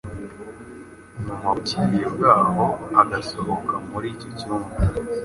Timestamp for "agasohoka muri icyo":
3.01-4.29